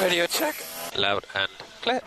[0.00, 0.54] Radio check.
[0.96, 1.50] Loud and
[1.82, 2.00] clear.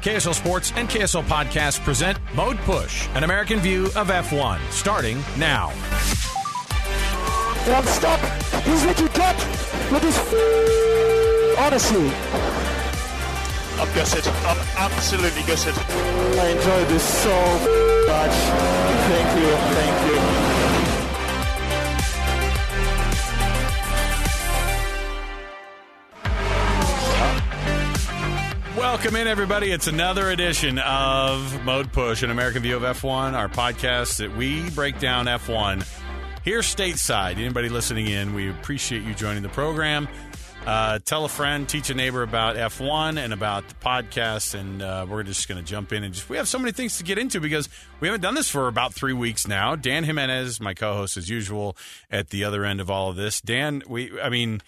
[0.00, 5.70] KSL Sports and KSL Podcast present Mode Push, an American view of F1, starting now.
[7.64, 8.20] And I'm stuck.
[8.64, 9.36] This is what you get
[9.90, 10.18] with this.
[11.58, 12.10] Honestly,
[13.80, 14.26] I'm gutted.
[14.26, 15.74] I'm absolutely gutted.
[16.38, 17.36] I enjoyed this so
[18.06, 18.36] much.
[19.08, 19.56] Thank you.
[19.74, 20.37] Thank you.
[28.98, 29.70] Welcome in, everybody.
[29.70, 34.68] It's another edition of Mode Push, an American view of F1, our podcast that we
[34.70, 35.86] break down F1
[36.42, 37.36] here stateside.
[37.36, 40.08] Anybody listening in, we appreciate you joining the program.
[40.66, 45.06] Uh, tell a friend, teach a neighbor about F1 and about the podcast, and uh,
[45.08, 47.18] we're just going to jump in and just we have so many things to get
[47.18, 47.68] into because
[48.00, 49.76] we haven't done this for about three weeks now.
[49.76, 51.76] Dan Jimenez, my co-host as usual,
[52.10, 53.40] at the other end of all of this.
[53.40, 54.60] Dan, we, I mean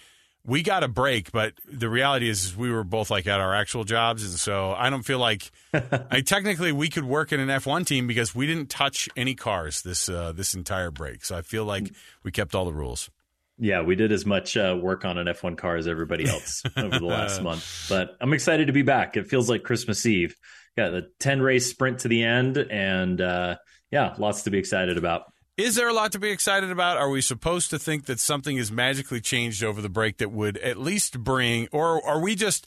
[0.44, 3.84] we got a break, but the reality is we were both like at our actual
[3.84, 7.86] jobs, and so I don't feel like I technically we could work in an F1
[7.86, 11.24] team because we didn't touch any cars this uh, this entire break.
[11.24, 11.92] So I feel like
[12.22, 13.10] we kept all the rules.
[13.58, 16.98] Yeah, we did as much uh, work on an F1 car as everybody else over
[16.98, 17.86] the last month.
[17.90, 19.18] But I'm excited to be back.
[19.18, 20.34] It feels like Christmas Eve.
[20.78, 23.56] Got the 10 race sprint to the end, and uh,
[23.90, 25.24] yeah, lots to be excited about.
[25.60, 26.96] Is there a lot to be excited about?
[26.96, 30.56] Are we supposed to think that something has magically changed over the break that would
[30.56, 32.66] at least bring, or are we just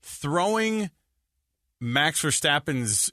[0.00, 0.88] throwing
[1.78, 3.12] Max Verstappen's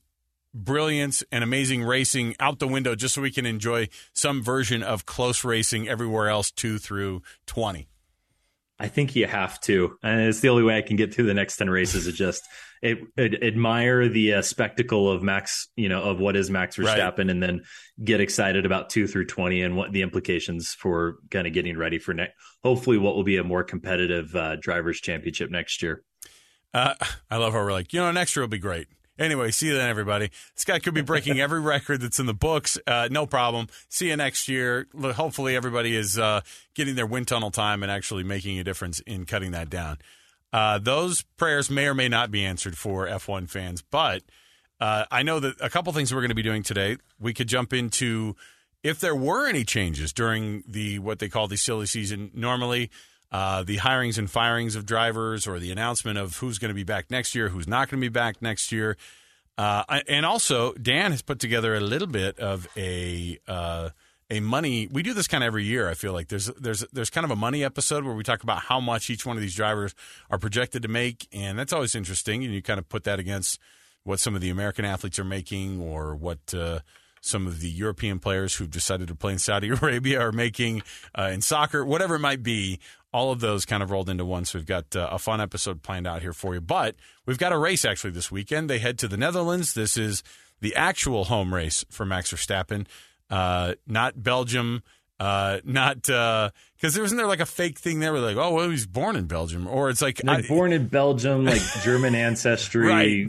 [0.53, 5.05] brilliance and amazing racing out the window just so we can enjoy some version of
[5.05, 7.85] close racing everywhere else two through 20?
[8.79, 11.33] I think you have to, and it's the only way I can get through the
[11.33, 12.07] next ten races.
[12.07, 12.43] Is just
[12.81, 17.17] it, it, admire the uh, spectacle of Max, you know, of what is Max Verstappen,
[17.17, 17.29] right.
[17.29, 17.61] and then
[18.03, 21.97] get excited about two through twenty and what the implications for kind of getting ready
[21.97, 22.33] for next.
[22.63, 26.03] Hopefully, what will be a more competitive uh, drivers' championship next year.
[26.73, 26.93] Uh,
[27.31, 28.87] I love how we're like, you know, next year will be great.
[29.19, 30.29] Anyway, see you then, everybody.
[30.55, 32.77] This guy could be breaking every record that's in the books.
[32.85, 33.67] Uh, no problem.
[33.89, 34.87] See you next year.
[35.01, 36.41] Hopefully, everybody is uh,
[36.75, 39.97] getting their wind tunnel time and actually making a difference in cutting that down.
[40.53, 44.23] Uh, those prayers may or may not be answered for F1 fans, but
[44.79, 46.97] uh, I know that a couple things we're going to be doing today.
[47.19, 48.35] We could jump into
[48.83, 52.31] if there were any changes during the what they call the silly season.
[52.33, 52.91] Normally,
[53.31, 56.83] uh, the hirings and firings of drivers or the announcement of who's going to be
[56.83, 58.97] back next year, who's not going to be back next year.
[59.57, 63.89] Uh, and also, Dan has put together a little bit of a uh,
[64.29, 64.87] a money.
[64.91, 65.89] We do this kind of every year.
[65.89, 68.59] I feel like there's there's there's kind of a money episode where we talk about
[68.59, 69.95] how much each one of these drivers
[70.29, 72.43] are projected to make, and that's always interesting.
[72.43, 73.59] And you kind of put that against
[74.03, 76.79] what some of the American athletes are making, or what uh,
[77.21, 80.83] some of the European players who've decided to play in Saudi Arabia are making
[81.17, 82.79] uh, in soccer, whatever it might be
[83.13, 84.45] all of those kind of rolled into one.
[84.45, 86.61] So we've got uh, a fun episode planned out here for you.
[86.61, 86.95] But
[87.25, 88.69] we've got a race actually this weekend.
[88.69, 89.73] They head to the Netherlands.
[89.73, 90.23] This is
[90.59, 92.87] the actual home race for Max Verstappen,
[93.29, 94.83] uh, not Belgium.
[95.19, 98.53] Uh, not because uh, there wasn't there like a fake thing there where like oh
[98.53, 102.87] well he's born in Belgium or it's like I, born in Belgium like German ancestry
[102.87, 103.27] right.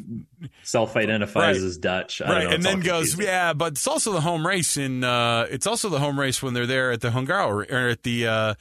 [0.65, 1.67] self-identifies right.
[1.67, 5.03] as Dutch right know, and then goes yeah but it's also the home race in
[5.03, 8.55] uh, it's also the home race when they're there at the Hungaro or at the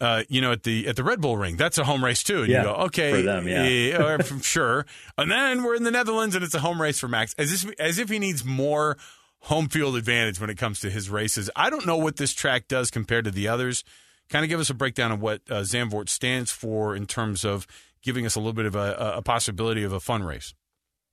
[0.00, 1.56] uh, you know, at the at the Red Bull Ring.
[1.56, 2.42] That's a home race too.
[2.42, 3.64] And yeah, you go, okay, for them, yeah,
[4.42, 4.86] sure.
[5.16, 7.72] And then we're in the Netherlands, and it's a home race for Max, as if
[7.80, 8.96] as if he needs more
[9.42, 11.50] home field advantage when it comes to his races.
[11.56, 13.84] I don't know what this track does compared to the others.
[14.28, 17.66] Kind of give us a breakdown of what uh, Zandvoort stands for in terms of
[18.02, 20.54] giving us a little bit of a, a possibility of a fun race.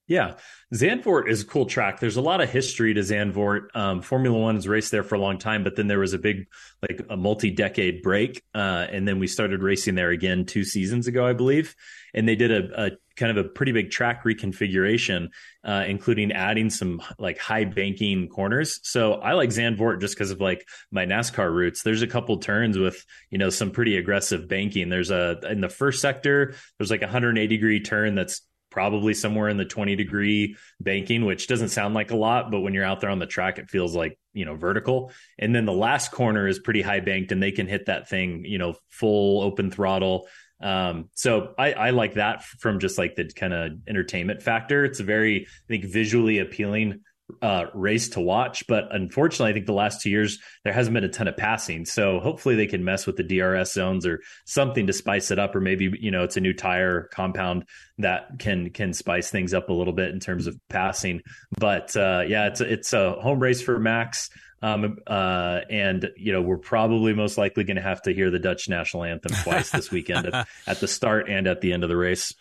[0.08, 0.36] Yeah,
[0.74, 2.00] Zandvoort is a cool track.
[2.00, 3.76] There's a lot of history to Zandvoort.
[3.76, 6.20] Um, Formula One has raced there for a long time, but then there was a
[6.20, 6.48] big,
[6.88, 11.26] like a multi-decade break, uh, and then we started racing there again two seasons ago,
[11.26, 11.76] I believe.
[12.14, 15.30] And they did a, a kind of a pretty big track reconfiguration,
[15.64, 18.80] uh, including adding some like high banking corners.
[18.84, 21.82] So I like Zandvoort just because of like my NASCAR roots.
[21.82, 24.90] There's a couple turns with you know some pretty aggressive banking.
[24.90, 28.42] There's a in the first sector, there's like a 180 degree turn that's
[28.76, 32.74] probably somewhere in the 20 degree banking, which doesn't sound like a lot, but when
[32.74, 35.14] you're out there on the track, it feels like, you know, vertical.
[35.40, 38.44] And then the last corner is pretty high banked and they can hit that thing,
[38.44, 40.28] you know, full open throttle.
[40.60, 44.84] Um, so I, I like that from just like the kind of entertainment factor.
[44.84, 47.00] It's a very, I think, visually appealing
[47.42, 48.66] uh, race to watch.
[48.68, 51.86] But unfortunately, I think the last two years there hasn't been a ton of passing.
[51.86, 55.56] So hopefully they can mess with the DRS zones or something to spice it up,
[55.56, 57.66] or maybe you know it's a new tire compound
[57.98, 61.22] that can can spice things up a little bit in terms of passing.
[61.58, 64.30] But uh, yeah, it's it's a home race for Max.
[64.62, 68.40] Um, uh, and you know we're probably most likely going to have to hear the
[68.40, 71.90] Dutch national anthem twice this weekend at, at the start and at the end of
[71.90, 72.34] the race.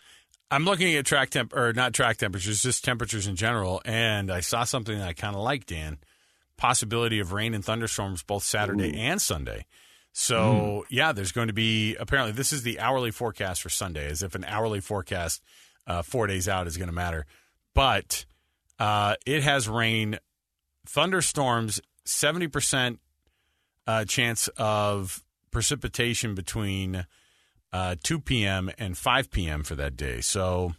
[0.51, 4.41] I'm looking at track temp or not track temperatures, just temperatures in general, and I
[4.41, 5.97] saw something that I kind of like, Dan.
[6.57, 8.99] Possibility of rain and thunderstorms both Saturday Ooh.
[8.99, 9.65] and Sunday.
[10.13, 10.83] So mm.
[10.89, 14.35] yeah, there's going to be apparently this is the hourly forecast for Sunday, as if
[14.35, 15.43] an hourly forecast
[15.85, 17.25] uh, four days out is going to matter.
[17.73, 18.23] But
[18.79, 20.17] uh, it has rain,
[20.85, 23.01] thunderstorms, seventy percent
[23.85, 25.21] uh, chance of
[25.51, 27.05] precipitation between
[27.75, 28.71] uh, 2 p.m.
[28.77, 29.63] and 5 p.m.
[29.63, 30.21] for that day.
[30.21, 30.73] So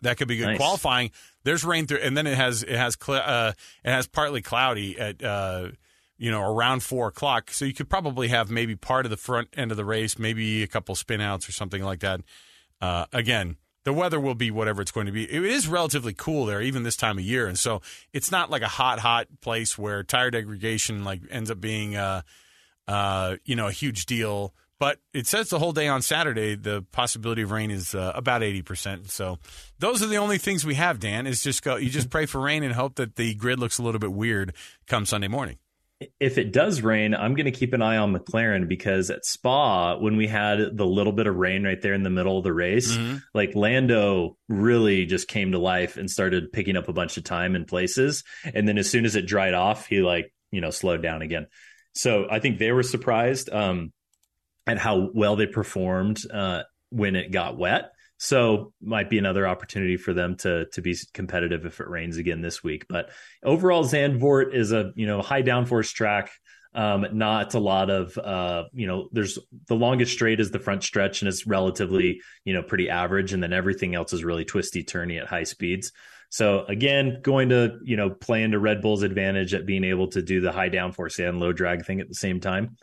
[0.00, 0.46] that could be good.
[0.46, 0.56] Nice.
[0.56, 1.10] Qualifying,
[1.44, 3.52] there's rain through, and then it has it has cl- uh,
[3.84, 5.68] it has partly cloudy at uh,
[6.16, 7.50] you know around four o'clock.
[7.50, 10.62] So you could probably have maybe part of the front end of the race, maybe
[10.62, 12.22] a couple spin outs or something like that.
[12.80, 15.30] Uh, again, the weather will be whatever it's going to be.
[15.30, 17.82] It is relatively cool there, even this time of year, and so
[18.14, 22.22] it's not like a hot, hot place where tire degradation like ends up being, uh,
[22.88, 24.54] uh, you know, a huge deal.
[24.78, 28.42] But it says the whole day on Saturday, the possibility of rain is uh, about
[28.42, 29.08] 80%.
[29.10, 29.38] So
[29.78, 32.40] those are the only things we have, Dan, is just go, you just pray for
[32.40, 34.54] rain and hope that the grid looks a little bit weird
[34.86, 35.58] come Sunday morning.
[36.20, 39.96] If it does rain, I'm going to keep an eye on McLaren because at Spa,
[39.96, 42.52] when we had the little bit of rain right there in the middle of the
[42.52, 43.16] race, mm-hmm.
[43.32, 47.56] like Lando really just came to life and started picking up a bunch of time
[47.56, 48.24] in places.
[48.52, 51.46] And then as soon as it dried off, he like, you know, slowed down again.
[51.94, 53.48] So I think they were surprised.
[53.50, 53.90] Um,
[54.66, 57.92] and how well they performed uh, when it got wet.
[58.18, 62.40] So might be another opportunity for them to to be competitive if it rains again
[62.40, 62.86] this week.
[62.88, 63.10] But
[63.44, 66.30] overall, Zandvoort is a you know high downforce track.
[66.74, 69.08] Um, not a lot of uh, you know.
[69.12, 73.34] There's the longest straight is the front stretch, and it's relatively you know pretty average,
[73.34, 75.92] and then everything else is really twisty turny at high speeds.
[76.30, 80.22] So again, going to you know play into Red Bull's advantage at being able to
[80.22, 82.76] do the high downforce and low drag thing at the same time.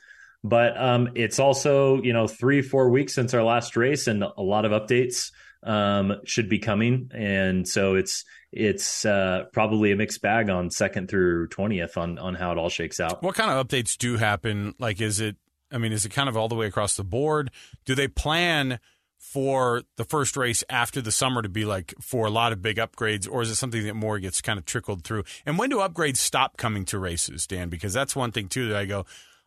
[0.44, 4.42] But um, it's also you know three four weeks since our last race, and a
[4.42, 5.32] lot of updates
[5.64, 11.10] um, should be coming, and so it's it's uh, probably a mixed bag on second
[11.10, 13.24] through twentieth on on how it all shakes out.
[13.24, 14.76] What kind of updates do happen?
[14.80, 15.38] Like, is it?
[15.72, 17.52] I mean, is it kind of all the way across the board?
[17.86, 18.80] Do they plan?
[19.24, 22.76] for the first race after the summer to be like for a lot of big
[22.76, 25.24] upgrades, or is it something that more gets kind of trickled through?
[25.46, 27.70] And when do upgrades stop coming to races, Dan?
[27.70, 29.06] Because that's one thing too that I go,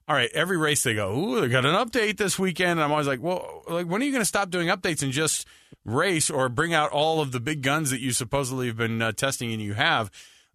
[0.08, 2.72] all right, every race they go, ooh, they got an update this weekend.
[2.72, 5.12] And I'm always like, well, like when are you going to stop doing updates and
[5.12, 5.46] just
[5.84, 9.12] race or bring out all of the big guns that you supposedly have been uh,
[9.12, 10.10] testing and you have?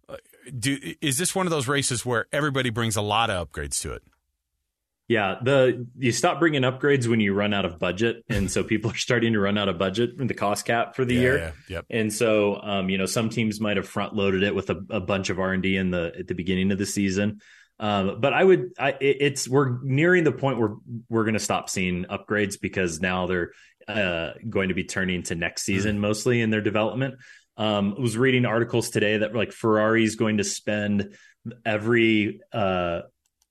[0.08, 0.16] Uh,
[0.58, 3.92] do, is this one of those races where everybody brings a lot of upgrades to
[3.92, 4.02] it?
[5.08, 8.92] Yeah, the you stop bringing upgrades when you run out of budget, and so people
[8.92, 11.36] are starting to run out of budget in the cost cap for the yeah, year.
[11.36, 11.86] Yeah, yep.
[11.90, 15.00] And so, um, you know, some teams might have front loaded it with a, a
[15.00, 17.40] bunch of R and D in the at the beginning of the season.
[17.82, 20.76] Um, but I would, I, it's we're nearing the point where
[21.08, 23.50] we're going to stop seeing upgrades because now they're
[23.88, 26.02] uh, going to be turning to next season mm-hmm.
[26.02, 27.16] mostly in their development.
[27.56, 31.16] Um, I was reading articles today that like Ferrari's going to spend
[31.66, 33.00] every uh,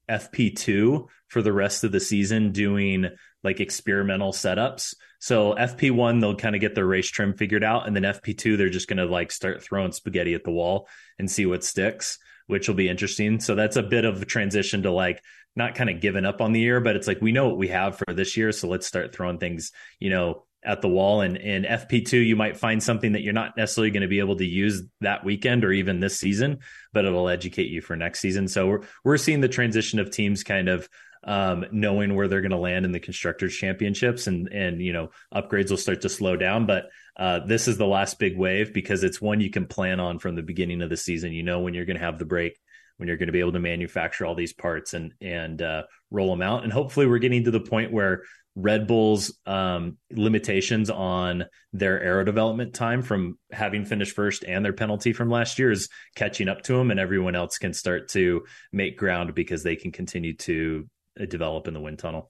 [0.09, 3.09] FP2 for the rest of the season doing
[3.43, 4.95] like experimental setups.
[5.19, 8.69] So FP1 they'll kind of get their race trim figured out, and then FP2 they're
[8.69, 10.87] just going to like start throwing spaghetti at the wall
[11.19, 12.17] and see what sticks
[12.51, 13.39] which will be interesting.
[13.39, 15.24] So that's a bit of a transition to like
[15.56, 17.69] not kind of giving up on the year, but it's like we know what we
[17.69, 21.22] have for this year, so let's start throwing things, you know, at the wall.
[21.22, 24.36] And in FP2, you might find something that you're not necessarily going to be able
[24.36, 26.60] to use that weekend or even this season,
[26.93, 28.48] but it'll educate you for next season.
[28.48, 30.88] So we're we're seeing the transition of teams kind of
[31.24, 35.12] um, knowing where they're going to land in the constructors championships and and you know
[35.34, 36.89] upgrades will start to slow down but
[37.21, 40.35] uh, this is the last big wave because it's one you can plan on from
[40.35, 42.59] the beginning of the season you know when you're going to have the break
[42.97, 46.31] when you're going to be able to manufacture all these parts and and uh, roll
[46.31, 48.23] them out and hopefully we're getting to the point where
[48.55, 54.73] Red Bull's um, limitations on their aero development time from having finished first and their
[54.73, 58.43] penalty from last year is catching up to them, and everyone else can start to
[58.73, 60.85] make ground because they can continue to
[61.19, 62.29] uh, develop in the wind tunnel.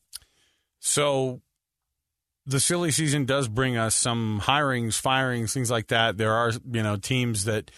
[0.79, 1.41] So
[2.45, 6.17] the silly season does bring us some hirings, firings, things like that.
[6.17, 7.71] There are, you know, teams that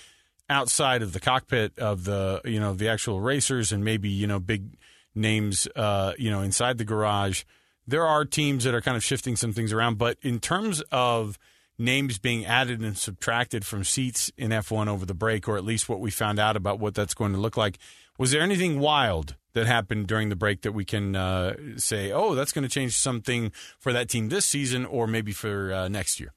[0.49, 4.39] outside of the cockpit of the, you know, the actual racers and maybe, you know,
[4.39, 4.77] big
[5.15, 7.43] names, uh, you know, inside the garage.
[7.85, 9.97] There are teams that are kind of shifting some things around.
[9.97, 11.37] But in terms of
[11.77, 15.89] names being added and subtracted from seats in F1 over the break, or at least
[15.89, 17.77] what we found out about what that's going to look like.
[18.17, 22.35] Was there anything wild that happened during the break that we can uh, say, oh,
[22.35, 26.19] that's going to change something for that team this season or maybe for uh, next
[26.19, 26.33] year?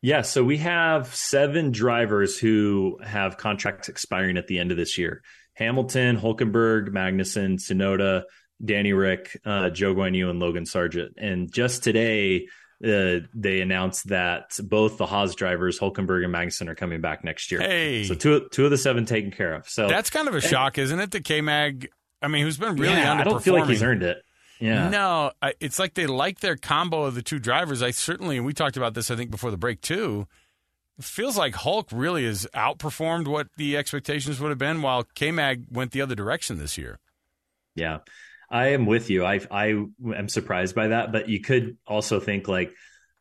[0.00, 4.96] Yeah, so we have seven drivers who have contracts expiring at the end of this
[4.96, 5.22] year.
[5.54, 8.22] Hamilton, Hulkenberg, Magnussen, Tsunoda,
[8.64, 11.14] Danny Rick, uh, Zhou Guanyu, and Logan Sargeant.
[11.16, 12.46] And just today,
[12.84, 17.50] uh, they announced that both the Haas drivers, Hulkenberg and Magnussen, are coming back next
[17.50, 17.60] year.
[17.60, 19.68] Hey, so two two of the seven taken care of.
[19.68, 21.10] So that's kind of a shock, isn't it?
[21.10, 21.88] The K Mag,
[22.20, 23.20] I mean, who's been really yeah, underperforming.
[23.20, 24.22] I don't feel like he's earned it.
[24.60, 24.88] Yeah.
[24.88, 27.82] No, I, it's like they like their combo of the two drivers.
[27.82, 30.26] I certainly, and we talked about this, I think, before the break too.
[31.00, 35.66] Feels like Hulk really has outperformed what the expectations would have been, while K Mag
[35.70, 36.98] went the other direction this year.
[37.76, 37.98] Yeah,
[38.50, 39.24] I am with you.
[39.24, 39.66] I I
[40.16, 42.72] am surprised by that, but you could also think like.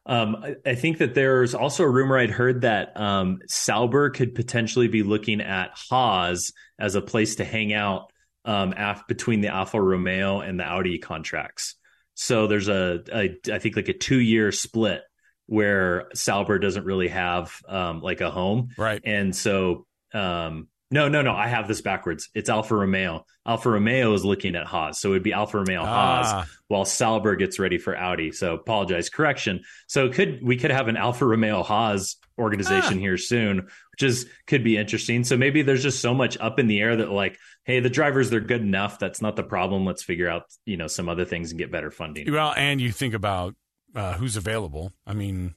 [0.10, 4.36] Um, I, I, think that there's also a rumor I'd heard that um, Sauber could
[4.36, 8.10] potentially be looking at Haas as a place to hang out
[8.48, 11.76] um, af- between the Alfa Romeo and the Audi contracts.
[12.16, 15.04] So there's a, a I think like a two year split
[15.46, 19.02] where Sauber doesn't really have um, like a home, right?
[19.04, 22.30] And so um, no, no, no, I have this backwards.
[22.34, 23.26] It's Alfa Romeo.
[23.46, 25.86] Alfa Romeo is looking at Haas, so it'd be Alfa Romeo ah.
[25.86, 28.32] Haas while Sauber gets ready for Audi.
[28.32, 29.62] So apologize, correction.
[29.88, 33.02] So could we could have an Alfa Romeo Haas organization ah.
[33.02, 35.26] here soon, which is could be interesting.
[35.26, 37.38] So maybe there's just so much up in the air that like
[37.68, 38.98] hey, the drivers they're good enough.
[38.98, 39.86] That's not the problem.
[39.86, 42.32] Let's figure out you know some other things and get better funding.
[42.32, 43.56] Well, and you think about
[43.94, 44.94] uh, who's available.
[45.06, 45.54] I mean,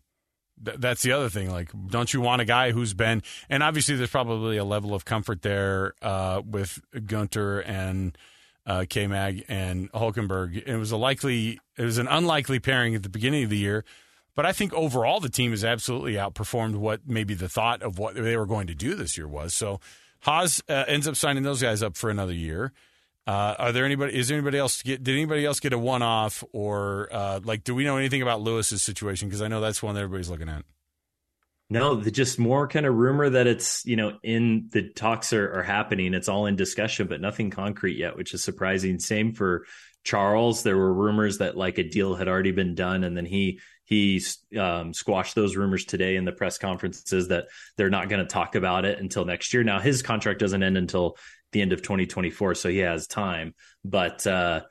[0.62, 1.50] th- that's the other thing.
[1.50, 3.22] Like, don't you want a guy who's been?
[3.48, 8.18] And obviously, there's probably a level of comfort there uh, with Guenther and.
[8.66, 10.62] Uh, K Mag and Hulkenberg.
[10.64, 13.84] It was a likely, it was an unlikely pairing at the beginning of the year,
[14.36, 18.14] but I think overall the team has absolutely outperformed what maybe the thought of what
[18.14, 19.54] they were going to do this year was.
[19.54, 19.80] So
[20.20, 22.72] Haas uh, ends up signing those guys up for another year.
[23.26, 24.16] Uh, are there anybody?
[24.18, 24.82] Is there anybody else?
[24.82, 28.22] Get, did anybody else get a one off, or uh, like, do we know anything
[28.22, 29.28] about Lewis's situation?
[29.28, 30.64] Because I know that's one that everybody's looking at.
[31.68, 35.60] No, the, just more kind of rumor that it's you know in the talks are,
[35.60, 36.14] are happening.
[36.14, 38.98] It's all in discussion, but nothing concrete yet, which is surprising.
[38.98, 39.64] Same for
[40.02, 40.64] Charles.
[40.64, 44.22] There were rumors that like a deal had already been done, and then he he
[44.56, 48.54] um, squashed those rumors today in the press conferences that they're not going to talk
[48.54, 49.64] about it until next year.
[49.64, 51.16] Now his contract doesn't end until
[51.50, 53.52] the end of 2024, so he has time.
[53.84, 54.62] But uh,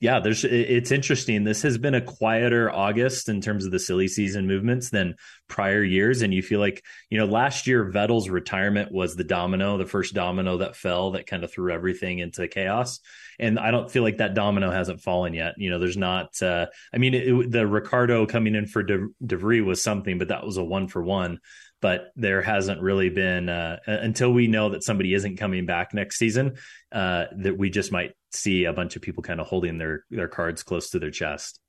[0.00, 1.44] yeah, there's it's interesting.
[1.44, 5.16] This has been a quieter August in terms of the silly season movements than
[5.48, 9.76] prior years, and you feel like you know last year Vettel's retirement was the domino,
[9.76, 13.00] the first domino that fell that kind of threw everything into chaos
[13.38, 15.54] and I don't feel like that domino hasn't fallen yet.
[15.58, 16.40] You know, there's not.
[16.42, 20.56] Uh, I mean, it, the Ricciardo coming in for De, was something, but that was
[20.56, 21.38] a one for one.
[21.80, 26.18] But there hasn't really been uh, until we know that somebody isn't coming back next
[26.18, 26.56] season.
[26.90, 30.28] Uh, that we just might see a bunch of people kind of holding their their
[30.28, 31.60] cards close to their chest.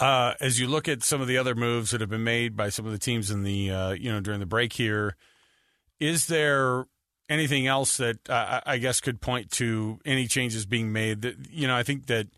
[0.00, 2.68] Uh, as you look at some of the other moves that have been made by
[2.68, 5.16] some of the teams in the uh, you know during the break here,
[6.00, 6.86] is there
[7.28, 11.22] anything else that uh, I guess could point to any changes being made?
[11.22, 12.28] That you know, I think that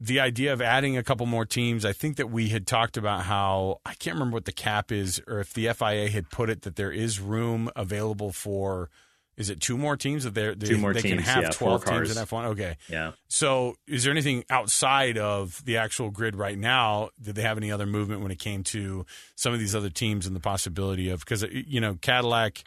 [0.00, 1.84] the idea of adding a couple more teams.
[1.84, 5.22] I think that we had talked about how I can't remember what the cap is,
[5.28, 8.90] or if the FIA had put it that there is room available for.
[9.36, 11.50] Is it two more teams that they're, they, two more they teams, can have yeah,
[11.50, 12.46] twelve teams in F one?
[12.46, 13.12] Okay, yeah.
[13.28, 17.08] So, is there anything outside of the actual grid right now?
[17.20, 20.26] Did they have any other movement when it came to some of these other teams
[20.26, 22.62] and the possibility of because you know Cadillac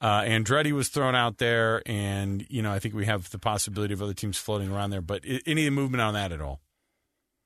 [0.00, 3.94] uh, Andretti was thrown out there, and you know I think we have the possibility
[3.94, 5.00] of other teams floating around there.
[5.00, 6.60] But any movement on that at all?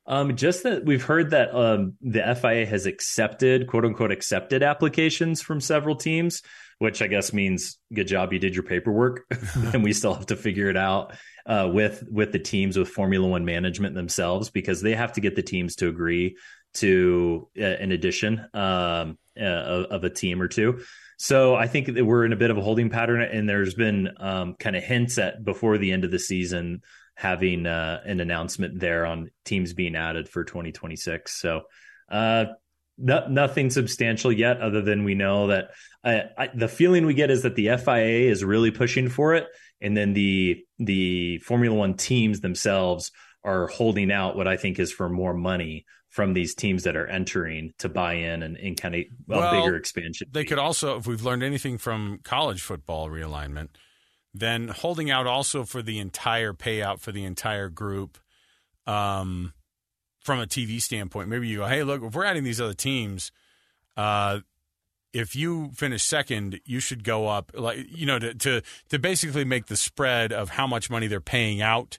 [0.09, 5.43] Um, just that we've heard that um, the FIA has accepted, quote unquote, accepted applications
[5.43, 6.43] from several teams,
[6.79, 9.25] which I guess means good job, you did your paperwork,
[9.73, 11.15] and we still have to figure it out
[11.47, 15.37] uh, with with the teams with Formula One management themselves because they have to get
[15.37, 16.37] the teams to agree
[16.75, 20.81] to uh, an addition um, uh, of a team or two.
[21.19, 24.11] So I think that we're in a bit of a holding pattern, and there's been
[24.19, 26.83] um, kind of hints at before the end of the season
[27.17, 31.41] having uh, an announcement there on teams being added for 2026.
[31.41, 31.63] So
[32.09, 32.45] uh,
[32.99, 35.71] no, nothing substantial yet, other than we know that
[36.05, 39.47] I, I, the feeling we get is that the FIA is really pushing for it,
[39.81, 43.11] and then the the Formula One teams themselves
[43.45, 47.07] are holding out what I think is for more money from these teams that are
[47.07, 50.29] entering to buy in and, and kind of a bigger expansion.
[50.33, 53.69] They could also, if we've learned anything from college football realignment,
[54.35, 58.19] then holding out also for the entire payout for the entire group
[58.87, 59.53] um,
[60.21, 61.29] from a TV standpoint.
[61.29, 63.33] Maybe you go, hey, look, if we're adding these other teams,
[63.97, 64.41] uh,
[65.13, 69.45] if you finish second, you should go up like you know to to, to basically
[69.45, 71.99] make the spread of how much money they're paying out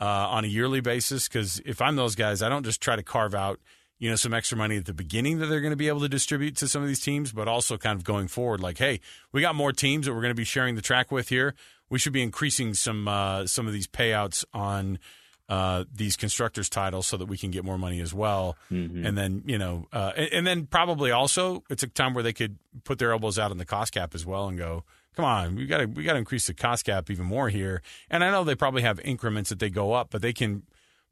[0.00, 1.28] uh, on a yearly basis.
[1.28, 3.60] Because if I'm those guys, I don't just try to carve out
[3.98, 6.08] you know some extra money at the beginning that they're going to be able to
[6.08, 8.60] distribute to some of these teams, but also kind of going forward.
[8.60, 9.00] Like, hey,
[9.32, 11.54] we got more teams that we're going to be sharing the track with here.
[11.90, 14.98] We should be increasing some uh, some of these payouts on
[15.48, 18.56] uh, these constructors titles so that we can get more money as well.
[18.72, 19.04] Mm-hmm.
[19.04, 22.32] And then you know, uh, and, and, then probably also it's a time where they
[22.32, 24.84] could put their elbows out on the cost cap as well and go,
[25.14, 27.82] come on, we got to we got to increase the cost cap even more here.
[28.10, 30.62] And I know they probably have increments that they go up, but they can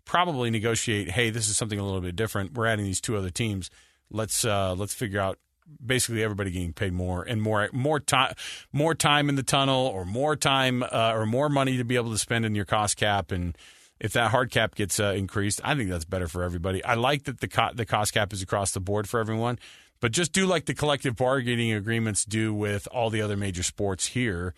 [0.04, 1.10] probably negotiate.
[1.10, 2.54] Hey, this is something a little bit different.
[2.54, 3.70] We're adding these two other teams.
[4.10, 5.38] Let's uh, let's figure out
[5.84, 8.34] basically everybody getting paid more and more more time
[8.72, 12.10] more time in the tunnel or more time uh, or more money to be able
[12.10, 13.56] to spend in your cost cap and
[14.02, 16.84] if that hard cap gets uh, increased, I think that's better for everybody.
[16.84, 19.60] I like that the co- the cost cap is across the board for everyone,
[20.00, 24.08] but just do like the collective bargaining agreements do with all the other major sports
[24.08, 24.54] here.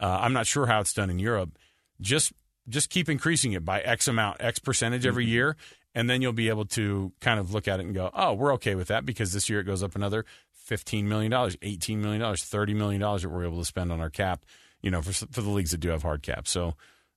[0.00, 1.58] Uh, I'm not sure how it's done in Europe.
[2.00, 2.32] Just
[2.70, 5.32] just keep increasing it by X amount, X percentage every mm-hmm.
[5.32, 5.56] year,
[5.94, 8.54] and then you'll be able to kind of look at it and go, oh, we're
[8.54, 10.24] okay with that because this year it goes up another
[10.70, 14.44] $15 million, $18 million, $30 million that we're able to spend on our cap,
[14.80, 16.50] you know, for, for the leagues that do have hard caps.
[16.50, 16.74] So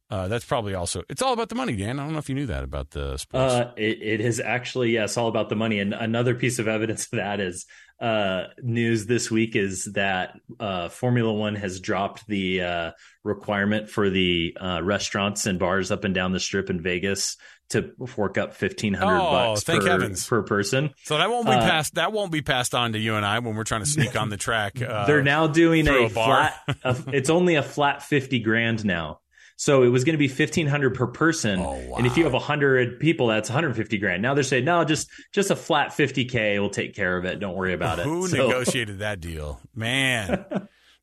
[0.09, 1.99] uh, that's probably also it's all about the money, Dan.
[1.99, 3.53] I don't know if you knew that about the sports.
[3.53, 5.79] Uh, it, it is actually yes, all about the money.
[5.79, 7.67] And another piece of evidence of that is
[8.01, 12.91] uh, news this week is that uh, Formula One has dropped the uh,
[13.23, 17.37] requirement for the uh, restaurants and bars up and down the strip in Vegas
[17.69, 20.25] to fork up fifteen hundred oh, bucks thank per, heavens.
[20.25, 20.89] per person.
[21.03, 21.95] So that won't be passed.
[21.95, 24.29] That won't be passed on to you and I when we're trying to sneak on
[24.29, 24.73] the track.
[24.79, 26.55] they're now doing a, a flat.
[26.83, 29.19] a, it's only a flat fifty grand now.
[29.59, 31.97] So it was going to be fifteen hundred per person, oh, wow.
[31.97, 34.21] and if you have hundred people, that's one hundred fifty grand.
[34.21, 37.41] Now they're saying no, just just a flat fifty k will take care of it.
[37.41, 38.05] Don't worry about it.
[38.05, 38.37] Who so.
[38.47, 39.59] negotiated that deal?
[39.75, 40.45] Man,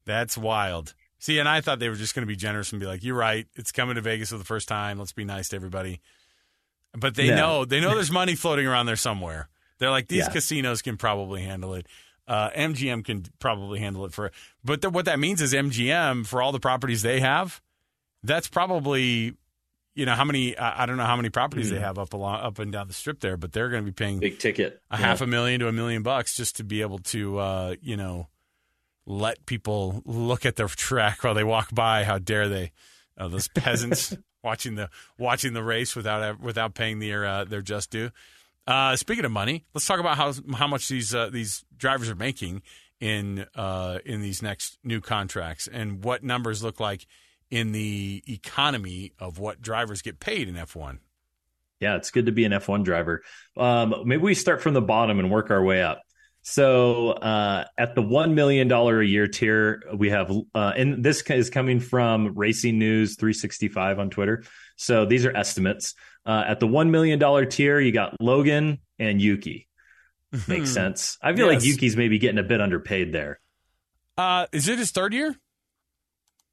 [0.07, 0.95] that's wild.
[1.19, 3.15] See, and I thought they were just going to be generous and be like, "You're
[3.15, 3.47] right.
[3.57, 4.99] It's coming to Vegas for the first time.
[4.99, 6.01] Let's be nice to everybody."
[6.95, 7.37] But they no.
[7.37, 9.51] know they know there's money floating around there somewhere.
[9.81, 10.33] They're like these yeah.
[10.33, 11.87] casinos can probably handle it.
[12.27, 14.33] Uh, MGM can probably handle it for.
[14.65, 17.61] But what that means is MGM for all the properties they have
[18.27, 19.35] that's probably
[19.95, 21.77] you know how many I, I don't know how many properties mm-hmm.
[21.77, 23.95] they have up along up and down the strip there, but they're going to be
[23.95, 25.07] paying big ticket a yeah.
[25.07, 28.29] half a million to a million bucks just to be able to uh, you know
[29.07, 32.05] let people look at their track while they walk by.
[32.05, 32.73] How dare they?
[33.19, 37.91] Uh, those peasants watching the watching the race without without paying their uh, their just
[37.91, 38.11] due.
[38.67, 42.17] Uh, speaking of money, let's talk about how how much these uh, these drivers are
[42.17, 42.63] making
[43.01, 47.07] in uh, in these next new contracts and what numbers look like
[47.51, 50.99] in the economy of what drivers get paid in F1.
[51.81, 53.23] Yeah, it's good to be an F1 driver.
[53.57, 56.03] Um, maybe we start from the bottom and work our way up.
[56.49, 61.51] So uh, at the $1 million a year tier, we have, uh, and this is
[61.51, 64.45] coming from Racing News 365 on Twitter.
[64.77, 65.95] So these are estimates.
[66.25, 69.69] Uh, at the $1 million tier, you got Logan and Yuki.
[70.47, 71.19] Makes sense.
[71.21, 71.63] I feel yes.
[71.63, 73.41] like Yuki's maybe getting a bit underpaid there.
[74.17, 75.37] Uh, is it his third year?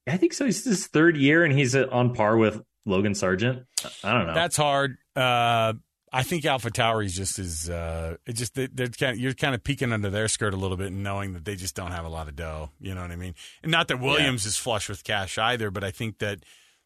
[0.08, 0.46] I think so.
[0.46, 3.66] He's his third year, and he's on par with Logan Sargeant.
[4.04, 4.34] I don't know.
[4.34, 4.98] That's hard.
[5.16, 5.74] Uh,
[6.12, 7.70] I think AlphaTauri's just is.
[7.70, 10.58] Uh, it just they, are kind of, you're kind of peeking under their skirt a
[10.58, 12.70] little bit and knowing that they just don't have a lot of dough.
[12.80, 13.34] You know what I mean?
[13.64, 14.50] And not that Williams yeah.
[14.50, 16.40] is flush with cash either, but I think that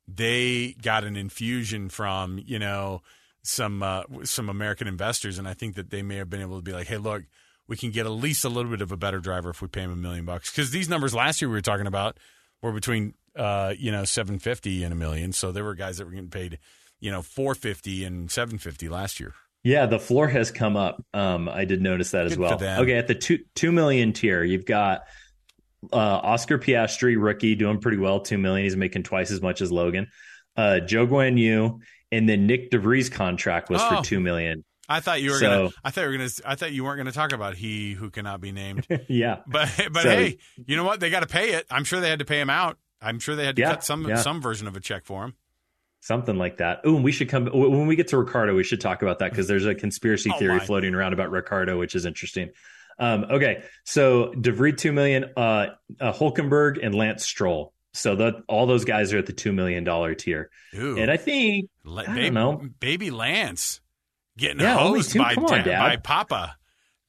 [0.07, 3.01] they got an infusion from you know
[3.41, 6.63] some uh, some American investors, and I think that they may have been able to
[6.63, 7.23] be like, hey, look.
[7.69, 9.81] We can get at least a little bit of a better driver if we pay
[9.81, 10.49] him a million bucks.
[10.49, 12.17] Because these numbers last year we were talking about,
[12.67, 15.33] were between uh, you know seven fifty and a million.
[15.33, 16.59] So there were guys that were getting paid,
[16.99, 19.33] you know, four fifty and seven fifty last year.
[19.63, 21.03] Yeah, the floor has come up.
[21.13, 22.53] Um, I did notice that Good as well.
[22.53, 25.01] Okay, at the two two million tier, you've got
[25.91, 28.19] uh, Oscar Piastri, rookie, doing pretty well.
[28.19, 28.65] Two million.
[28.65, 30.07] He's making twice as much as Logan.
[30.55, 31.79] Uh, Zhou Guanyu,
[32.11, 33.97] and then Nick de Vries' contract was oh.
[33.97, 34.63] for two million.
[34.89, 35.69] I thought you were so, gonna.
[35.83, 36.29] I thought you were gonna.
[36.45, 38.87] I thought you weren't gonna talk about he who cannot be named.
[39.09, 40.99] yeah, but but so, hey, you know what?
[40.99, 41.65] They got to pay it.
[41.69, 42.77] I'm sure they had to pay him out.
[43.01, 44.15] I'm sure they had to yeah, cut some yeah.
[44.15, 45.35] some version of a check for him.
[45.99, 46.81] Something like that.
[46.85, 48.55] Oh, we should come when we get to Ricciardo.
[48.55, 51.77] We should talk about that because there's a conspiracy oh, theory floating around about Ricciardo,
[51.77, 52.51] which is interesting.
[52.99, 55.67] Um, okay, so De two million, uh,
[55.99, 57.73] uh, Hulkenberg and Lance Stroll.
[57.93, 60.51] So that all those guys are at the two million dollar tier.
[60.75, 60.97] Ooh.
[60.97, 63.81] And I think I don't know, baby Lance
[64.37, 66.55] getting yeah, hosed by, on, by Papa.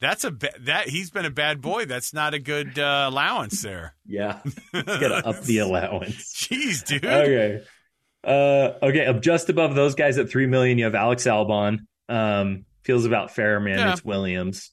[0.01, 1.85] That's a ba- that he's been a bad boy.
[1.85, 3.95] That's not a good uh, allowance there.
[4.07, 4.41] yeah,
[4.73, 6.35] gotta up the allowance.
[6.35, 7.05] Jeez, dude.
[7.05, 7.63] Okay,
[8.25, 9.19] uh, okay.
[9.21, 11.81] Just above those guys at three million, you have Alex Albon.
[12.09, 13.79] Um, feels about fair, man.
[13.79, 13.93] Yeah.
[13.93, 14.71] It's Williams.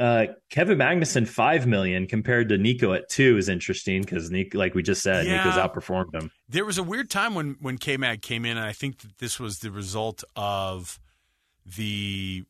[0.00, 4.74] Uh, Kevin Magnussen five million compared to Nico at two is interesting because Nico, like
[4.74, 5.44] we just said, Yeah.
[5.44, 6.30] Nico's outperformed him.
[6.48, 9.18] There was a weird time when when K Mag came in, and I think that
[9.18, 10.98] this was the result of
[11.64, 12.44] the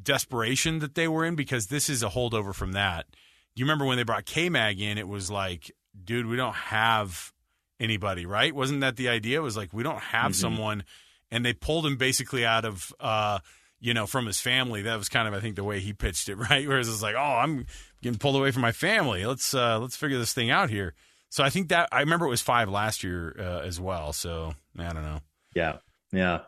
[0.00, 3.06] desperation that they were in because this is a holdover from that.
[3.10, 4.98] Do You remember when they brought K Mag in?
[4.98, 5.70] It was like,
[6.04, 7.32] dude, we don't have
[7.78, 8.54] anybody, right?
[8.54, 9.38] Wasn't that the idea?
[9.38, 10.84] It was like we don't have someone,
[11.30, 12.92] and they pulled him basically out of.
[13.00, 13.40] uh
[13.82, 16.28] you know, from his family, that was kind of, I think, the way he pitched
[16.28, 16.68] it, right?
[16.68, 17.64] Whereas it's like, oh, I'm
[18.02, 19.24] getting pulled away from my family.
[19.24, 20.92] Let's uh, let's figure this thing out here.
[21.30, 24.12] So I think that I remember it was five last year uh, as well.
[24.12, 25.20] So I don't know.
[25.54, 25.78] Yeah,
[26.12, 26.40] yeah.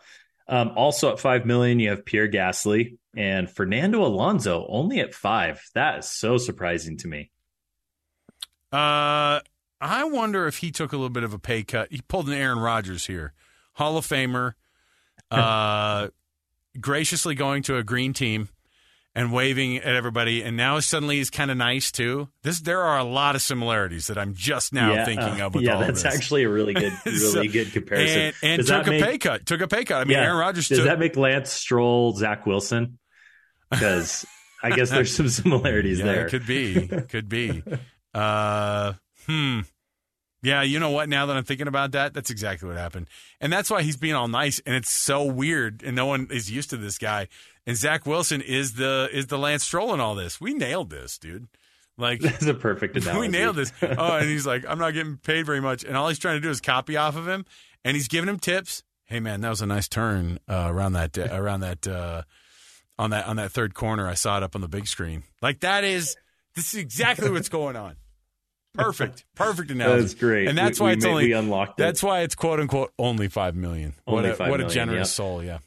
[0.53, 5.63] Um, also at five million, you have Pierre Gasly and Fernando Alonso only at five.
[5.75, 7.31] That is so surprising to me.
[8.71, 9.41] Uh,
[9.81, 11.91] I wonder if he took a little bit of a pay cut.
[11.91, 13.33] He pulled an Aaron Rodgers here,
[13.73, 14.53] Hall of Famer,
[15.31, 16.09] uh,
[16.79, 18.51] graciously going to a green team
[19.15, 22.29] and waving at everybody, and now suddenly he's kind of nice too.
[22.43, 25.55] This there are a lot of similarities that I'm just now yeah, thinking uh, of.
[25.55, 26.15] With yeah, that's this.
[26.15, 28.33] actually a really good, really So- good comparison.
[28.43, 29.45] and, and took a make- pay cut.
[29.47, 30.01] Took a pay cut.
[30.01, 30.25] I mean, Yeah.
[30.25, 30.87] Aaron Rodgers Does took.
[30.87, 32.99] that make Lance Stroll Zach Wilson?
[33.71, 34.25] Because
[34.63, 36.27] I guess there's some similarities yeah, there.
[36.27, 36.89] it could be.
[37.09, 37.63] Could be.
[38.15, 38.95] Uh,
[39.27, 39.61] hmm.
[40.45, 41.09] Yeah, you know what?
[41.09, 43.07] Now that I'm thinking about that, that's exactly what happened,
[43.41, 44.61] and that's why he's being all nice.
[44.67, 47.29] And it's so weird, and no one is used to this guy.
[47.67, 50.41] And Zach Wilson is the is the Lance Stroll in all this.
[50.41, 51.47] We nailed this, dude.
[51.97, 53.21] Like That's a perfect analogy.
[53.21, 53.73] we nailed this.
[53.83, 56.41] Oh, and he's like, I'm not getting paid very much, and all he's trying to
[56.41, 57.45] do is copy off of him,
[57.85, 58.83] and he's giving him tips.
[59.05, 62.23] Hey, man, that was a nice turn uh, around that uh, around that uh,
[62.99, 64.09] on that on that third corner.
[64.09, 65.23] I saw it up on the big screen.
[65.43, 66.17] Like that is
[66.57, 67.97] this is exactly what's going on.
[68.75, 70.01] Perfect, perfect analogy.
[70.01, 70.49] That's great.
[70.49, 71.83] and that's We- why we it's ma- only we unlocked it.
[71.83, 73.93] That's why it's quote unquote only five million.
[74.07, 75.45] Only what a, what a generous soul.
[75.45, 75.59] Yeah.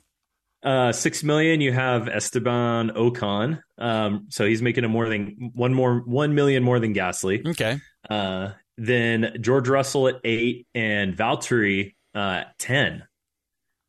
[0.65, 1.61] Uh, six million.
[1.61, 3.61] You have Esteban Ocon.
[3.77, 7.45] Um, so he's making a more than one more one million more than Gasly.
[7.47, 7.79] Okay.
[8.09, 13.03] Uh, then George Russell at eight and Valtteri uh, at ten.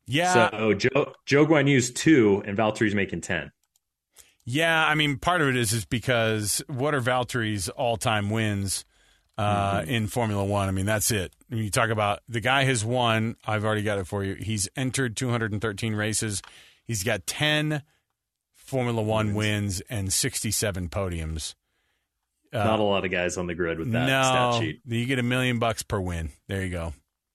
[0.05, 0.51] Yeah.
[0.51, 3.51] So Joe Zhou Guanyu's two and Valtteri's making ten.
[4.45, 8.85] Yeah, I mean, part of it is is because what are Valtteri's all time wins
[9.37, 9.89] uh, Mm-hmm.
[9.89, 10.67] in Formula One?
[10.69, 11.33] I mean, that's it.
[11.49, 14.35] When you talk about the guy has won, I've already got it for you.
[14.35, 16.41] He's entered 213 races.
[16.87, 17.83] He's got 10
[18.55, 21.53] Formula One wins and 67 podiums.
[22.53, 24.81] Uh, Not a lot of guys on the grid with that no, stat sheet.
[24.85, 26.29] you get a million bucks per win.
[26.47, 26.93] There you go.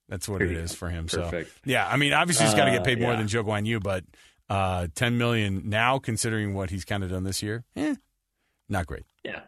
[0.08, 1.06] That's what There it is for him.
[1.06, 1.50] Perfect.
[1.50, 3.18] So yeah, I mean, obviously he's got to get Uh, paid more yeah.
[3.18, 4.04] than Zhou Guanyu, but
[4.48, 7.94] uh, 10 million now, considering what he's kind of done this year, eh,
[8.68, 9.04] not great.
[9.22, 9.40] Yeah.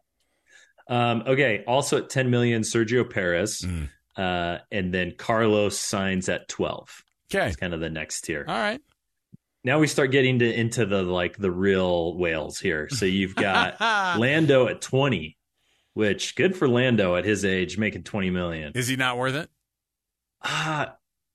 [0.88, 1.64] Um, okay.
[1.66, 3.62] Also at 10 million, Sergio Perez.
[3.62, 3.88] Mm.
[4.16, 7.02] Uh, and then Carlos Sainz at 12.
[7.34, 8.44] Okay, It's kind of the next tier.
[8.46, 8.80] all right.
[9.64, 12.88] Now we start getting to, into the like the real whales here.
[12.90, 13.80] So you've got
[14.20, 15.36] Lando at 20,
[15.94, 18.72] which good for Lando at his age, making 20 million.
[18.74, 19.48] Is he not worth it?
[20.42, 20.86] Uh,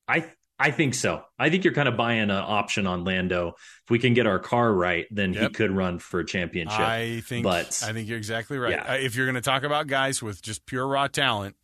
[0.08, 0.26] I
[0.60, 1.24] I think so.
[1.40, 3.56] I think you're kind of buying an option on Lando.
[3.86, 6.80] If we can get our car right, then he could run for a championship.
[6.80, 7.44] I think.
[7.46, 8.72] but- I think you're exactly right.
[8.74, 8.92] Yeah.
[8.94, 11.56] Uh, if you're going to talk about guys with just pure raw talent,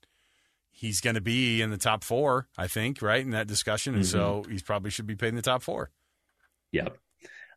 [0.72, 2.48] he's going to be in the top four.
[2.58, 4.52] I think, right in that discussion, and so Mm-hmm.
[4.54, 5.92] he probably should be paid in the top four.
[6.76, 6.98] Yep.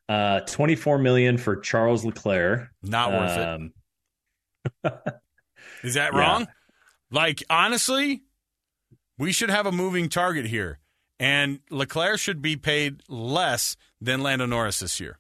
[0.09, 2.69] Uh, 24 million for Charles Leclerc.
[2.83, 3.47] Not worth it.
[3.47, 3.73] Um,
[5.83, 6.19] Is that Yeah.
[6.19, 6.49] wrong?
[7.11, 8.23] Like, honestly,
[9.19, 10.79] we should have a moving target here.
[11.21, 15.19] And Leclerc should be paid less than Lando Norris this year,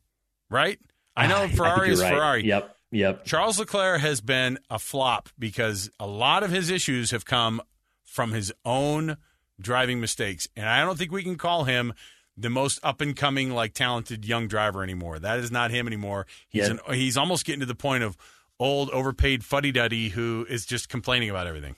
[0.49, 0.79] right?
[1.17, 2.13] I know I Ferrari you're is right.
[2.15, 2.45] Ferrari.
[2.47, 2.77] Yep.
[2.91, 3.25] Yep.
[3.27, 7.61] Charles Leclerc has been a flop because a lot of his issues have come
[8.05, 9.17] from his own
[9.61, 10.49] driving mistakes.
[10.57, 11.93] And I don't think we can call him
[12.39, 15.19] the most up and coming, like talented young driver anymore.
[15.19, 16.27] That is not him anymore.
[16.49, 16.77] He's Yeah.
[16.89, 18.17] an, he's almost getting to the point of
[18.61, 21.77] old, overpaid fuddy duddy who is just complaining about everything.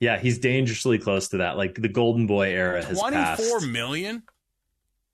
[0.00, 1.56] Yeah, he's dangerously close to that.
[1.56, 3.42] Like the golden boy era has Twenty passed.
[3.42, 4.22] four million.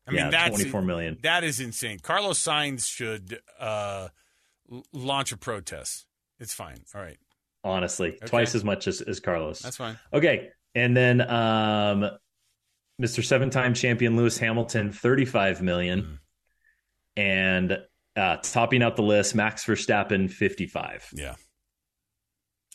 [0.07, 1.17] I mean, that's 24 million.
[1.23, 1.99] That is insane.
[1.99, 4.09] Carlos Sainz should uh,
[4.71, 6.05] l- launch a protest.
[6.39, 6.77] It's fine.
[6.95, 7.17] All right,
[7.63, 8.27] Honestly, Okay.
[8.27, 9.61] twice as much as, as Carlos.
[9.61, 9.99] that's fine.
[10.13, 10.51] Okay.
[10.75, 12.11] And then um,
[13.01, 13.25] Mr.
[13.25, 16.03] Seven time champion Lewis Hamilton, 35 million.
[16.03, 16.19] Mm.
[17.17, 17.79] And
[18.17, 21.11] uh, topping out the list, Max Verstappen, 55.
[21.15, 21.35] Yeah.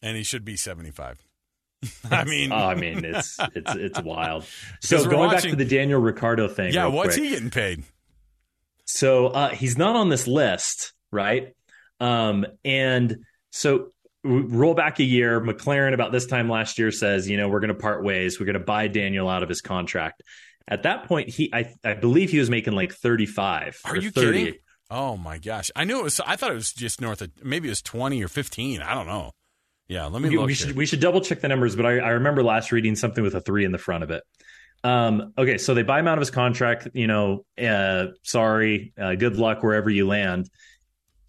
[0.01, 1.19] And he should be 75.
[2.11, 4.45] I mean, Oh, I mean, it's it's it's wild.
[4.81, 6.73] So going back to the Daniel Ricciardo thing.
[6.73, 7.23] yeah, what's quick.
[7.23, 7.83] he getting paid?
[8.85, 11.53] So uh, he's not on this list, right?
[11.99, 13.17] Um, and
[13.51, 13.91] so
[14.23, 15.39] roll back a year.
[15.41, 18.39] McLaren about this time last year says, you know, we're going to part ways.
[18.39, 20.23] We're going to buy Daniel out of his contract.
[20.67, 23.79] At that point, he I, I believe he was making like thirty five.
[23.85, 24.55] Are you kidding?
[24.91, 25.71] Oh my gosh!
[25.75, 26.19] I knew it was.
[26.19, 28.81] I thought it was just north of maybe it was twenty or fifteen.
[28.81, 29.31] I don't know.
[29.87, 32.09] Yeah, let me we, we should we should double check the numbers, but I, I
[32.09, 34.23] remember last reading something with a three in the front of it.
[34.83, 36.89] Um, okay, so they buy him out of his contract.
[36.93, 40.49] You know, uh, sorry, uh, good luck wherever you land.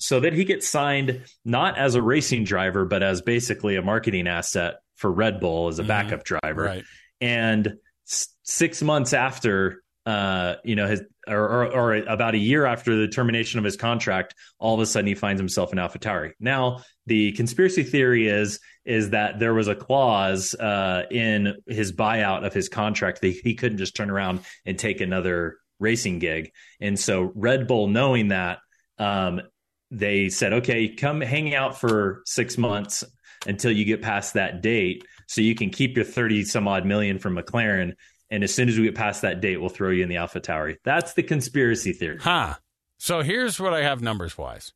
[0.01, 4.27] So that he gets signed not as a racing driver, but as basically a marketing
[4.27, 5.89] asset for Red Bull as a Mhm.
[5.89, 6.63] backup driver.
[6.63, 6.85] right.
[7.21, 7.75] And
[8.11, 12.97] s- six months after, uh, you know, his or, or, or about a year after
[12.97, 16.33] the termination of his contract, all of a sudden he finds himself in AlphaTauri.
[16.41, 22.45] Now, the conspiracy theory is is that there was a clause uh, in his buyout
[22.47, 26.99] of his contract that he couldn't just turn around and take another racing gig, and
[26.99, 28.59] so Red Bull, knowing that,
[28.99, 29.43] um,
[29.91, 33.05] they said, "Okay, come hang out for six months
[33.47, 37.19] until you get past that date, so you can keep your thirty some odd million
[37.19, 37.95] from McLaren."
[38.31, 40.77] And as soon as we get past that date, we'll throw you in the AlphaTauri.
[40.85, 42.19] That's the conspiracy theory.
[42.21, 42.55] Huh.
[42.97, 44.73] So here's what I have numbers wise.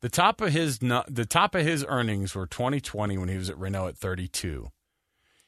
[0.00, 3.56] The top of his the top of his earnings were 2020 when he was at
[3.56, 4.70] Renault at 32.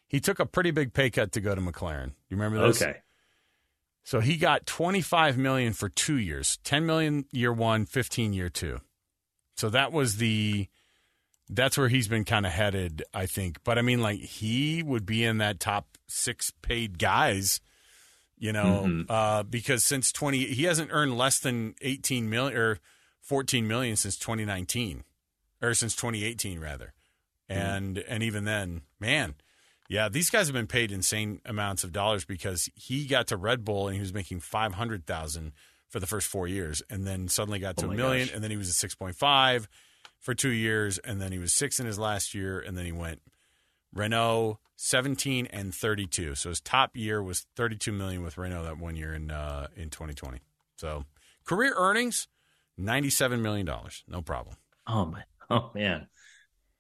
[0.09, 2.13] He took a pretty big pay cut to go to McLaren.
[2.31, 2.81] You remember this?
[2.81, 3.01] Okay.
[4.05, 6.59] So he got 25 million for 2 years.
[6.63, 8.79] 10 million year 1, 15 year 2.
[9.57, 10.69] So that was the
[11.49, 13.63] that's where he's been kind of headed, I think.
[13.65, 17.61] But I mean like he would be in that top 6 paid guys,
[18.37, 19.07] you know, Mhm.
[19.09, 22.79] uh, because since 20 he hasn't earned less than 18 million or
[23.23, 25.05] 14 million since 2019
[25.63, 26.93] or since 2018 rather.
[27.49, 29.37] And and even then, man,
[29.89, 33.65] yeah, these guys have been paid insane amounts of dollars because he got to Red
[33.65, 35.53] Bull and he was making 500,000
[35.89, 38.35] for the first 4 years and then suddenly got to Oh a million gosh.
[38.35, 39.67] and then he was at 6.5
[40.21, 42.93] for 2 years and then he was 6 in his last year and then he
[42.93, 43.21] went
[43.93, 46.35] Renault 17 and 32.
[46.35, 49.89] So his top year was 32 million with Renault that one year in uh, in
[49.91, 50.41] 2020.
[50.77, 51.05] So
[51.47, 52.29] career earnings
[52.77, 54.05] 97 million dollars.
[54.07, 54.57] No problem.
[54.87, 55.23] Oh my.
[55.49, 56.09] Oh man.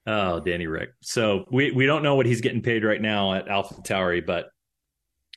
[0.08, 0.90] Oh, Danny Rick.
[1.00, 4.50] So we we don't know what he's getting paid right now at AlphaTauri, but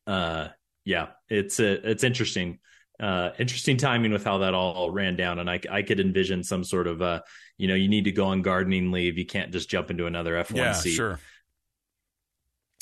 [0.05, 0.49] uh,
[0.83, 2.59] yeah, it's a, it's interesting.
[2.99, 6.63] Uh, interesting timing with how that all ran down, and I I could envision some
[6.63, 7.21] sort of uh,
[7.59, 9.17] you know, you need to go on gardening leave.
[9.17, 10.91] You can't just jump into another F one yeah, seat.
[10.91, 11.19] sure.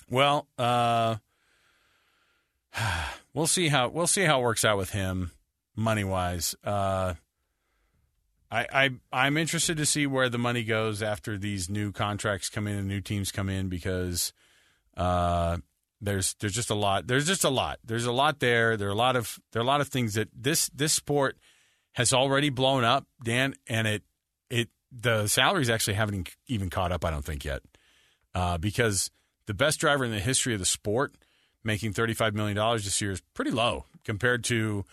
[0.08, 1.16] Well, uh,
[3.34, 5.32] we'll see how we'll see how it works out with him
[5.76, 6.56] money wise.
[6.64, 7.16] Uh,
[8.52, 12.68] I, I I'm interested to see where the money goes after these new contracts come
[12.68, 14.32] in and new teams come in because
[14.96, 15.58] uh,
[16.02, 17.80] there's there's just a lot there's just a lot.
[17.84, 18.78] There's a lot there.
[18.78, 21.38] There are a lot of there are a lot of things that this this sport
[21.94, 24.04] has already blown up Dan and it
[24.50, 27.62] it the salaries actually haven't even caught up I don't think yet.
[28.36, 29.10] Uh, because
[29.48, 31.16] the best driver in the history of the sport
[31.64, 34.86] making $35 million this year is pretty low compared to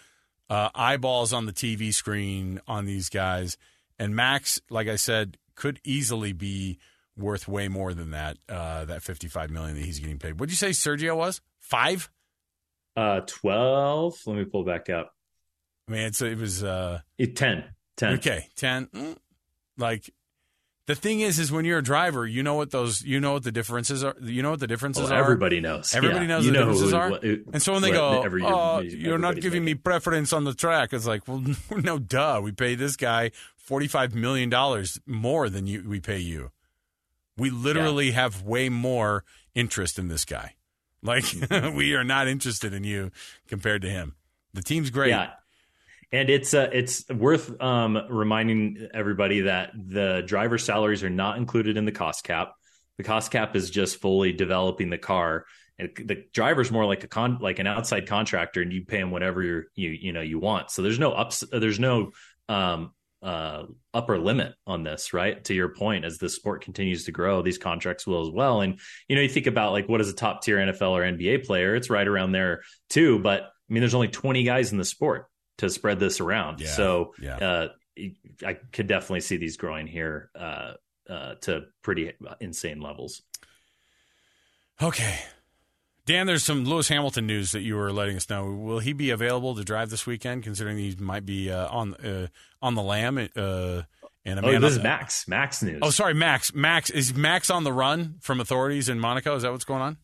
[0.49, 3.57] uh, eyeballs on the TV screen on these guys.
[3.99, 6.79] And Max, like I said, could easily be
[7.17, 10.41] worth way more than that, uh, that 55 million that he's getting paid.
[10.41, 11.41] What did you say Sergio was?
[11.61, 12.11] Five?
[12.97, 14.15] Uh, twelve.
[14.27, 15.15] Let me pull back up.
[15.89, 17.65] I mean, it's, it was, uh, It, ten.
[17.97, 18.15] Ten.
[18.15, 18.87] okay, 10.
[18.87, 19.17] Mm.
[19.79, 20.11] Like,
[20.87, 23.43] the thing is, is when you're a driver, you know what those, you know what
[23.45, 24.15] the differences are.
[24.21, 25.19] You know what the differences Well, are.
[25.23, 25.95] everybody knows.
[25.95, 26.29] Everybody Yeah.
[26.29, 27.11] knows you the know differences who- are.
[27.11, 30.45] what- who- And so when they go, every- oh, you're not giving me preference on
[30.45, 32.41] the track, it's like, well, no, duh.
[32.43, 33.31] We pay this guy
[33.69, 34.53] $45 million
[35.07, 36.51] more than you, we pay you.
[37.37, 40.55] We literally have way more interest in this guy.
[41.03, 41.25] Like,
[41.75, 43.11] we are not interested in you
[43.49, 44.15] compared to him.
[44.55, 45.11] The team's great.
[45.11, 45.31] Yeah.
[46.13, 51.77] And it's uh, it's worth um, reminding everybody that the driver salaries are not included
[51.77, 52.53] in the cost cap.
[52.99, 55.45] The cost cap is just fully developing the car,
[55.77, 59.11] and the driver's more like a con like an outside contractor, and you pay him
[59.11, 60.71] whatever you you you know you want.
[60.71, 62.13] So there's no ups, there's no
[62.49, 62.93] um,
[63.25, 65.43] uh, upper limit on this, right?
[65.45, 68.61] To your point, as the sport continues to grow, these contracts will as well.
[68.61, 71.47] And you know, you think about like what is a top tier NFL or NBA
[71.47, 71.75] player?
[71.75, 73.19] It's right around there too.
[73.19, 75.27] But I mean, there's only 20 guys in the sport
[75.59, 76.61] to spread this around.
[76.61, 77.37] Yeah, so yeah.
[77.37, 77.69] uh,
[78.47, 80.73] I could definitely see these growing here uh,
[81.09, 83.23] uh, to pretty insane levels.
[84.83, 85.19] Okay.
[86.07, 88.51] Dan, there's some Lewis Hamilton news that you were letting us know.
[88.51, 92.27] Will he be available to drive this weekend, considering he might be uh, on uh,
[92.61, 93.17] on the lam?
[93.17, 93.83] Uh,
[94.27, 95.27] and Oh, this is Max.
[95.29, 95.81] Max news.
[95.83, 96.55] Oh, sorry, Max.
[96.55, 99.35] Max is Max on the run from authorities in Monaco.
[99.37, 99.97] Is that what's going on?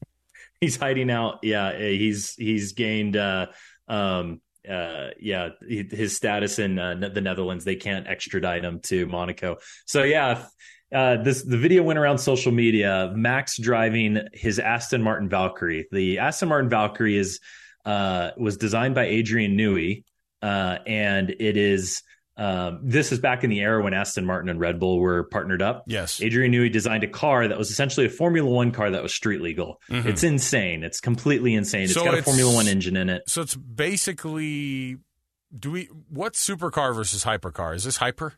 [0.60, 1.40] he's hiding out.
[1.42, 3.16] Yeah, he's he's gained.
[3.16, 3.46] Uh,
[3.88, 7.64] um, uh, yeah, his status in uh, the Netherlands.
[7.64, 9.56] They can't extradite him to Monaco.
[9.86, 10.44] So yeah,
[10.94, 13.12] uh, this the video went around social media.
[13.14, 15.86] Max driving his Aston Martin Valkyrie.
[15.90, 17.40] The Aston Martin Valkyrie is
[17.84, 20.04] uh, was designed by Adrian Newey,
[20.42, 22.02] uh, and it is.
[22.36, 25.60] Um, this is back in the era when Aston Martin and Red Bull were partnered
[25.60, 25.84] up.
[25.86, 26.22] Yes.
[26.22, 29.42] Adrian Newey designed a car that was essentially a Formula One car that was street
[29.42, 29.78] legal.
[29.90, 30.82] It's insane.
[30.82, 31.82] It's completely insane.
[31.82, 32.00] It's Mm-hmm.
[32.00, 33.24] So got a it's- Formula One engine in it.
[33.26, 34.96] So it's basically,
[35.58, 35.90] do we?
[36.08, 37.74] What's supercar versus hypercar?
[37.74, 38.34] Is this hyper?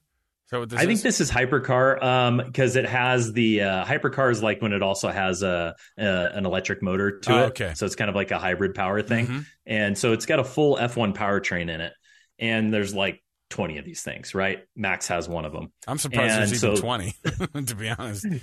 [0.53, 1.03] Is that what this I think is?
[1.03, 5.43] this is hypercar because it has the uh, hypercar is like when it also has
[5.43, 6.03] a, a
[6.35, 7.47] an electric motor to Oh, it.
[7.53, 7.73] okay.
[7.75, 9.47] So it's kind of like a hybrid power thing, Mhm.
[9.65, 11.95] and so it's got a full F1 powertrain in it.
[12.39, 14.61] And there's like 20 of these things, right?
[14.77, 15.73] Max has one of them.
[15.87, 17.15] I'm surprised and there's even 20,
[17.67, 18.27] to be honest.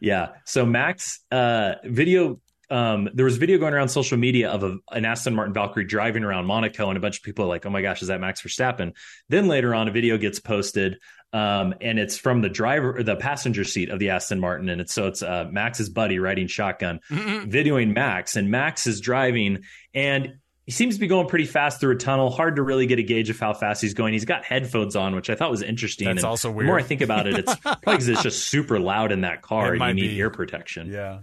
[0.00, 0.28] Yeah.
[0.46, 5.04] So Max uh video um there was video going around social media of a, an
[5.04, 7.82] Aston Martin Valkyrie driving around Monaco and a bunch of people are like, "Oh my
[7.82, 8.92] gosh, is that Max Verstappen?"
[9.28, 10.98] Then later on a video gets posted
[11.34, 14.92] um and it's from the driver the passenger seat of the Aston Martin and it's
[14.92, 19.60] so it's uh Max's buddy riding shotgun videoing Max and Max is driving
[19.94, 22.30] and he seems to be going pretty fast through a tunnel.
[22.30, 24.12] Hard to really get a gauge of how fast he's going.
[24.12, 26.06] He's got headphones on, which I thought was interesting.
[26.06, 26.66] That's and also weird.
[26.66, 29.42] The more I think about it, it's probably because it's just super loud in that
[29.42, 30.18] car It and you need be.
[30.18, 30.88] ear protection.
[30.92, 31.20] Yeah.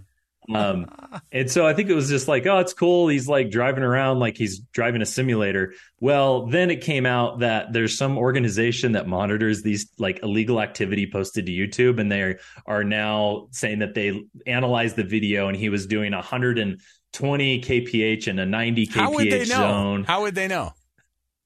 [0.48, 0.86] Um,
[1.30, 3.08] and so I think it was just like, oh, it's cool.
[3.08, 5.74] He's like driving around like he's driving a simulator.
[6.00, 11.08] Well, then it came out that there's some organization that monitors these like illegal activity
[11.10, 15.68] posted to YouTube, and they are now saying that they analyzed the video and he
[15.68, 19.44] was doing 120 kph in a 90 kph How would they know?
[19.44, 20.04] zone.
[20.04, 20.72] How would they know?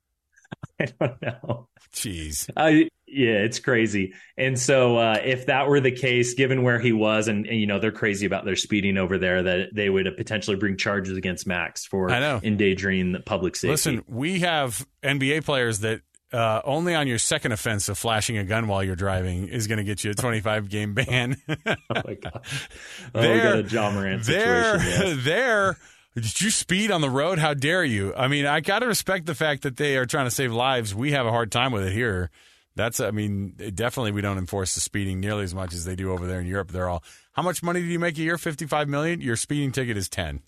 [0.81, 1.69] I don't know.
[1.93, 2.49] Jeez.
[2.57, 4.15] I yeah, it's crazy.
[4.37, 7.67] And so uh, if that were the case, given where he was, and, and you
[7.67, 11.47] know they're crazy about their speeding over there, that they would potentially bring charges against
[11.47, 12.41] Max for I know.
[12.43, 13.71] endangering the public safety.
[13.71, 16.01] Listen, we have NBA players that
[16.33, 19.79] uh, only on your second offense of flashing a gun while you're driving is going
[19.79, 21.37] to get you a 25 game ban.
[21.49, 22.45] oh my god,
[23.15, 25.17] oh, we got a Ja Morant there, situation.
[25.17, 25.19] Yes.
[25.25, 25.77] there.
[26.17, 27.39] Did you speed on the road?
[27.39, 28.15] How dare you?
[28.15, 30.95] I mean, I got to respect the fact that they are trying to save lives.
[30.95, 32.31] We have a hard time with it here.
[32.77, 36.11] That's, I mean, definitely we don't enforce the speeding nearly as much as they do
[36.13, 36.73] over there in Europe.
[36.73, 38.37] They're all, how much money do you make a year?
[38.37, 39.21] 55 million?
[39.21, 40.41] Your speeding ticket is 10.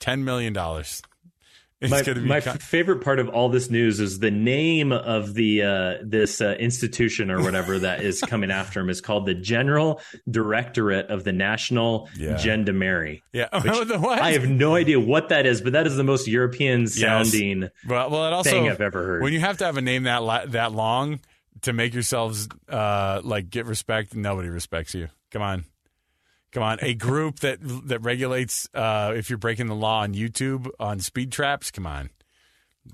[0.00, 0.54] $10 million.
[1.80, 5.34] It's My, be my con- favorite part of all this news is the name of
[5.34, 9.34] the uh, this uh, institution or whatever that is coming after him is called the
[9.34, 10.00] General
[10.30, 12.36] Directorate of the National Yeah.
[12.38, 13.22] Gendarmerie.
[13.32, 13.48] yeah.
[13.98, 14.18] what?
[14.20, 18.08] I have no idea what that is, but that is the most European sounding Well,
[18.08, 19.22] well, it also thing I've ever heard.
[19.22, 21.20] when you have to have a name that la- that long
[21.64, 25.08] to make yourselves uh, like get respect, nobody respects you.
[25.30, 25.64] Come on,
[26.52, 26.78] come on.
[26.82, 31.32] A group that that regulates uh, if you're breaking the law on YouTube on speed
[31.32, 31.70] traps.
[31.70, 32.10] Come on,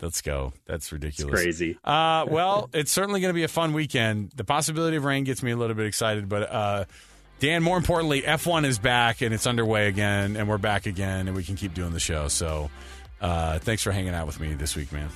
[0.00, 0.52] let's go.
[0.66, 1.40] That's it's ridiculous.
[1.40, 1.78] crazy.
[1.84, 4.32] Uh, well, it's certainly going to be a fun weekend.
[4.34, 6.84] The possibility of rain gets me a little bit excited, but uh,
[7.40, 11.36] Dan, more importantly, F1 is back and it's underway again, and we're back again, and
[11.36, 12.28] we can keep doing the show.
[12.28, 12.70] So,
[13.20, 15.08] uh, thanks for hanging out with me this week, man.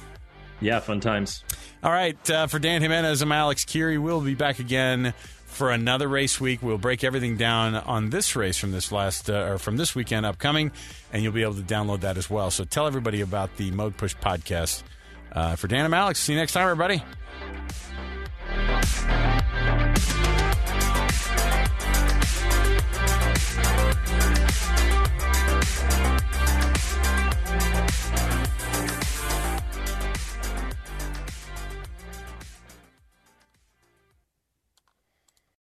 [0.65, 1.45] Yeah, fun times.
[1.83, 2.19] All right.
[2.31, 3.99] Uh, for Dan Jimenez, I'm Alex Kirry.
[3.99, 5.13] We'll be back again
[5.45, 6.63] for another race week.
[6.63, 10.25] We'll break everything down on this race from this last uh, or from this weekend
[10.25, 10.73] upcoming,
[11.13, 12.51] and you'll be able to download that as well.
[12.51, 14.85] So tell everybody about the Mode Push podcast.
[15.33, 17.03] Uh, for Dan and Alex, see you next time, everybody.